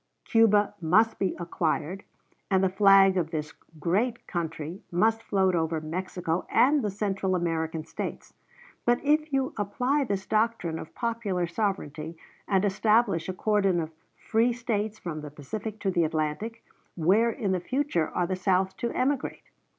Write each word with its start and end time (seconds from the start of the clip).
Cuba 0.25 0.73
must 0.81 1.19
be 1.19 1.35
acquired, 1.39 2.03
and 2.49 2.63
the 2.63 2.69
flag 2.69 3.17
of 3.17 3.29
this 3.29 3.53
great 3.79 4.25
country 4.25 4.81
must 4.89 5.21
float 5.21 5.53
over 5.53 5.79
Mexico 5.79 6.43
and 6.49 6.81
the 6.81 6.89
Central 6.89 7.35
American 7.35 7.85
States. 7.85 8.33
But 8.83 8.99
if 9.05 9.31
you 9.31 9.53
apply 9.57 10.05
this 10.05 10.25
doctrine 10.25 10.79
of 10.79 10.95
popular 10.95 11.45
sovereignty, 11.45 12.17
and 12.47 12.65
establish 12.65 13.29
a 13.29 13.33
cordon 13.33 13.79
of 13.79 13.91
free 14.17 14.53
States 14.53 14.97
from 14.97 15.21
the 15.21 15.29
Pacific 15.29 15.79
to 15.81 15.91
the 15.91 16.03
Atlantic, 16.05 16.63
where 16.95 17.29
in 17.29 17.51
the 17.51 17.59
future 17.59 18.09
are 18.09 18.25
the 18.25 18.35
South 18.35 18.75
to 18.77 18.89
emigrate? 18.93 19.43